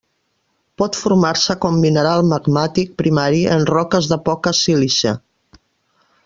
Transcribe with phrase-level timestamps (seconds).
[0.81, 5.15] Pot formar-se com mineral magmàtic primari en roques de poca sílice.